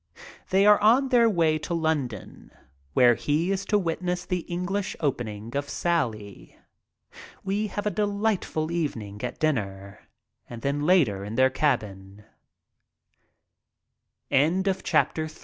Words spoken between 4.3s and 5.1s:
English